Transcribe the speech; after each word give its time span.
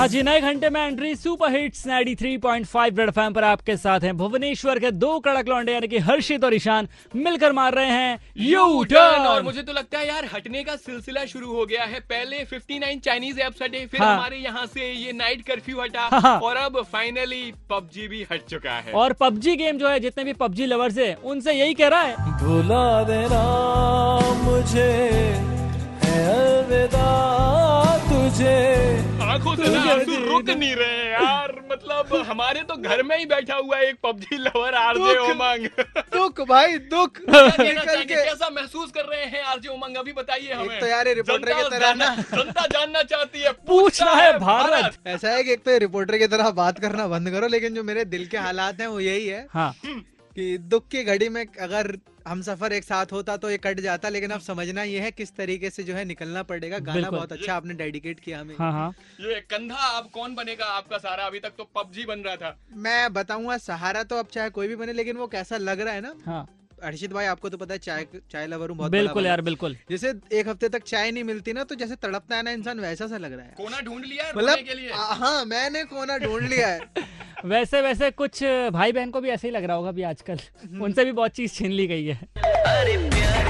हाँ 0.00 0.06
जी 0.08 0.22
नए 0.22 0.40
घंटे 0.40 0.68
में 0.70 0.80
entry 0.80 1.14
super 1.14 1.50
hits 1.52 1.82
93.5 1.86 2.98
red 2.98 3.10
FM 3.10 3.32
पर 3.32 3.44
आपके 3.44 3.76
साथ 3.76 4.00
हैं 4.00 4.16
भुवनेश्वर 4.16 4.78
के 4.78 4.90
दो 4.90 5.18
कड़क 5.20 5.48
लौंडे 5.48 5.72
यानी 5.72 5.88
कि 5.88 5.98
हर्षित 5.98 6.44
और 6.44 6.54
ईशान 6.54 6.88
मिलकर 7.16 7.52
मार 7.52 7.74
रहे 7.74 7.86
हैं 7.86 8.32
यू 8.38 8.84
टर्न 8.84 9.26
और 9.26 9.42
मुझे 9.42 9.62
तो 9.62 9.72
लगता 9.72 9.98
है 9.98 10.06
यार 10.08 10.28
हटने 10.34 10.62
का 10.64 10.76
सिलसिला 10.76 11.24
शुरू 11.24 11.52
हो 11.52 11.66
गया 11.66 11.84
है। 11.84 12.00
पहले 12.00 12.44
59 12.44 13.00
चाइनीज़ 13.00 13.40
एप्स 13.40 13.62
हटे 13.62 13.84
फिर 13.86 14.02
हाँ। 14.02 14.14
हमारे 14.14 14.36
यहाँ 14.36 14.64
से 14.66 14.90
ये 14.92 15.12
नाइट 15.12 15.44
कर्फ्यू 15.46 15.80
हटा 15.80 16.08
हाँ। 16.14 16.38
और 16.40 16.56
अब 16.56 16.82
फाइनली 16.92 17.52
पबजी 17.70 18.08
भी 18.08 18.26
हट 18.32 18.46
चुका 18.50 18.78
है। 18.78 18.92
और 18.92 19.12
पबजी 19.20 19.56
गेम 19.56 19.78
जो 19.78 19.88
है 19.88 20.00
जितने 20.00 20.24
भी 20.24 20.32
पबजी 20.40 20.66
लवर्स 20.66 20.98
है 20.98 21.14
उनसे 21.14 21.52
यही 21.52 21.74
कह 21.74 21.88
रहा 21.88 22.00
है। 22.00 22.14
भुला 22.40 23.02
देना 23.04 23.44
मुझे 24.42 24.90
है 26.02 26.18
अलविदा 26.32 27.08
तुझे। 28.08 28.69
आँखों 29.30 29.54
से 29.56 29.68
ना 29.68 29.80
आँसू 29.92 30.14
रुक 30.24 30.50
नहीं 30.50 30.74
रहे 30.74 31.10
यार। 31.10 31.52
मतलब 31.72 32.14
हमारे 32.28 32.60
तो 32.60 32.76
घर 32.76 33.02
में 33.02 33.18
ही 33.18 33.24
बैठा 33.24 33.54
हुआ 33.54 33.76
है 33.76 33.88
एक 33.88 33.96
पबजी 34.02 34.36
लवर 34.36 34.74
आरजे 34.74 35.16
उमंग। 35.18 35.66
दुख 36.14 36.40
भाई 36.40 36.78
दुख। 36.78 37.18
निकल 37.28 38.02
के 38.02 38.14
कैसा 38.14 38.50
महसूस 38.50 38.90
कर 38.90 39.04
रहे 39.04 39.24
हैं 39.24 39.42
आरजे 39.42 39.68
उमंग? 39.68 39.96
अभी 39.96 40.12
बताइए 40.12 40.52
हमें। 40.52 40.80
तो 40.80 40.86
यार 40.86 41.08
ये 41.08 41.14
रिपोर्टर 41.14 41.52
की 41.54 41.70
तरह 41.70 41.94
ना- 41.94 42.16
जानना- 42.16 42.44
जनता 42.44 42.66
जानना 42.66 43.02
चाहती 43.02 43.40
है। 43.40 43.52
पूछना 43.52 44.10
है 44.10 44.38
भारत। 44.38 44.94
ऐसा 45.06 45.30
है 45.30 45.42
कि 45.42 45.52
एक 45.52 45.64
तो 45.64 45.78
रिपोर्टर 45.78 46.18
की 46.18 46.26
तरह 46.26 46.50
बात 46.50 46.80
करना 46.80 47.06
बंद 47.08 47.30
करो 47.30 47.48
लेकिन 47.48 47.74
जो 47.74 47.82
मेरे 47.82 48.04
दिल 48.04 48.26
के 48.26 48.38
हालात 48.38 48.80
हैं 48.80 48.86
वो 48.86 49.00
यही 49.00 49.26
है। 49.26 49.46
हाँ। 49.54 49.74
कि 50.36 50.56
दुख 50.58 50.88
की 50.88 51.02
घड़ी 51.04 51.28
में 51.28 51.44
अगर 51.60 51.96
हम 52.28 52.42
सफ़र 52.42 52.72
एक 52.72 52.84
साथ 52.84 53.12
होता 53.12 53.36
तो 53.36 53.50
ये 53.50 53.58
कट 53.58 53.80
जाता 53.80 54.08
लेकिन 54.08 54.30
अब 54.30 54.40
समझना 54.40 54.82
ये 54.82 55.00
है 55.00 55.10
किस 55.10 55.34
तरीके 55.36 55.70
से 55.70 55.82
जो 55.82 55.94
है 55.94 56.04
निकलना 56.04 56.42
पड़ेगा। 56.42 56.78
गाना 56.78 57.10
बहुत 57.10 57.32
अच्छा 57.32 57.54
आपने 57.54 57.74
डेडिकेट 57.74 58.20
किया 58.20 58.40
हमें। 58.40 58.54
हाँ 58.58 58.72
हाँ। 58.72 58.90
ये 59.20 59.40
कंधा 59.40 59.76
आप 59.76 60.10
कौन 60.10 60.34
बनेगा 60.34 60.64
आपका 60.64 60.98
सारा? 60.98 61.24
अभी 61.24 61.40
तक 61.40 61.52
तो 61.58 61.64
पबजी 61.76 62.04
बन 62.04 62.20
रहा 62.20 62.36
था। 62.36 62.56
मैं 62.76 63.12
बताऊँगा 63.12 63.56
सहारा 63.58 64.02
तो 64.02 64.16
अब 64.16 64.26
चाहे 64.26 64.50
कोई 64.50 64.68
भी 64.68 64.76
बने 64.76 64.92
लेकिन 64.92 65.16
वो 65.16 65.26
कैसा 65.26 65.56
लग 65.56 65.80
रहा 65.80 65.94
है 65.94 66.00
ना? 66.00 66.14
हाँ। 66.26 66.46
हर्षित 66.84 67.12
भाई 67.12 67.26
आपको 67.26 67.48
तो 67.48 67.56
पता 67.56 67.74
है 67.74 67.78
चाय 67.78 68.06
चाय 68.30 68.46
लवर 68.46 68.68
हूँ 68.68 68.76
बहुत 68.78 68.90
बिल्कुल 68.90 69.26
यार 69.26 69.40
बिल्कुल। 69.40 69.76
जैसे 69.90 70.12
एक 70.32 70.48
हफ़्ते 70.48 70.68
तक 70.68 70.82
चाय 70.82 71.10
नहीं 71.10 71.24
मिलती 71.24 71.52
ना 71.52 71.64
तो 71.64 71.74
जैसे 71.74 71.96
तड़पता 71.96 72.36
है 72.36 72.42
ना 72.42 72.50
इंसान 72.50 72.80
वैसा 72.80 73.06
सा 73.06 73.16
लग 73.16 73.32
रहा 73.32 73.46
है। 73.46 73.54
कोना 73.56 73.80
ढूंढ 73.80 74.04
लिया 74.04 74.24
है 74.24 74.32
मतलब 74.36 74.94
हाँ 75.22 75.44
मैंने 75.44 75.84
कोना 75.84 76.16
ढूंढ 76.18 76.48
लिया 76.48 76.68
है। 76.68 76.80
वैसे 77.44 77.80
वैसे 77.82 78.10
कुछ 78.10 78.42
भाई 78.72 78.92
बहन 78.92 79.10
को 79.10 79.20
भी 79.20 79.28
ऐसे 79.28 79.48
ही 79.48 79.52
लग 79.54 79.64
रहा 79.64 79.76
होगा 79.76 79.88
अभी 79.88 80.02
आजकल। 80.02 80.40
उनसे 80.80 81.04
भी 81.04 81.12
बहुत 81.12 81.30
चीज़ 81.30 81.54
छीन 81.54 81.70
ली 81.72 81.86
गई 81.86 82.04
है। 82.04 83.49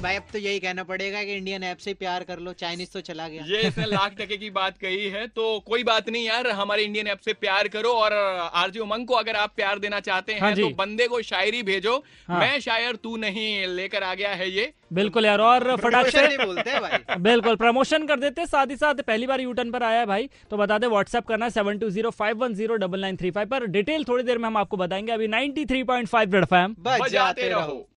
भाई 0.00 0.16
अब 0.16 0.22
तो 0.32 0.38
यही 0.38 0.58
कहना 0.60 0.82
पड़ेगा 0.84 1.22
कि 1.24 1.34
इंडियन 1.34 1.62
ऐप 1.64 1.78
से 1.78 1.92
प्यार 1.94 2.22
कर 2.24 2.38
लो 2.38 2.52
चाइनीज़ 2.54 2.90
तो 2.92 3.00
चला 3.02 3.26
गया। 3.28 3.44
ये 3.46 3.60
इसने 3.68 3.86
लाख 3.86 4.14
टके 4.18 4.36
की 4.36 4.50
बात 4.50 4.78
कही 4.78 5.08
है 5.10 5.26
तो 5.28 5.48
कोई 5.66 5.84
बात 5.84 6.08
नहीं 6.10 6.24
यार 6.26 6.48
हमारे 6.52 6.82
इंडियन 6.82 7.06
ऐप 7.08 7.18
से 7.24 7.32
प्यार 7.36 7.68
करो 7.68 7.92
और 7.94 8.12
आरजी 8.12 8.80
उमंग 8.80 9.06
को 9.06 9.14
अगर 9.14 9.36
आप 9.36 9.52
प्यार 9.56 9.78
देना 9.78 10.00
चाहते 10.00 10.32
हैं 10.32 10.40
हाँ 10.40 10.54
तो 10.54 10.68
बंदे 10.76 11.06
को 11.08 11.20
शायरी 11.22 11.62
भेजो। 11.62 11.96
हाँ। 12.28 12.40
मैं 12.40 12.60
शायर 12.60 12.96
तू 12.96 13.16
नहीं 13.18 13.66
लेकर 13.68 14.02
आ 14.02 14.14
गया 14.14 14.30
है 14.32 14.50
ये। 14.50 14.72
बिल्कुल 14.92 15.26
यार 15.26 15.40
और 15.40 15.76
फटाक 15.76 16.06
से 16.08 16.26
बोलते 16.36 16.70
हैं 16.70 16.80
भाई। 16.80 17.16
बिल्कुल 17.20 17.56
प्रमोशन 17.56 18.06
कर 18.06 18.20
देते 18.20 18.46
साथ 18.46 18.66
ही 18.70 18.76
साथ 18.76 19.02
पहली 19.02 19.26
बार 19.26 19.40
यूटर्न 19.40 19.70
पर 19.70 19.82
आया 19.82 20.00
है 20.00 20.06
भाई 20.06 20.28
तो 20.50 20.56
बता 20.56 20.78
दे 20.78 20.86
व्हाट्सएप 20.88 21.26
करना 21.26 21.48
seven 21.50 21.78
two 21.78 21.90
zero 21.90 22.10
five 22.12 22.38
one 22.38 22.54
zero 22.54 22.76
double 22.76 23.00
nine 23.00 23.16
three 23.16 23.30
five 23.30 23.48
पर। 23.48 23.66
डिटेल 23.68 24.04
थोड़ी 24.04 24.24
देर 24.24 24.38
में 24.38 24.46
हम 24.46 24.56
आपको 24.56 24.76
बताएँगे 24.76 25.12
अभी 25.12 25.28
नाइनटी 25.28 25.64
थ्री 25.66 25.82
पॉइंट 25.84 26.08
फाइव 26.08 26.44
बजाते 26.80 27.48
रहो। 27.48 27.86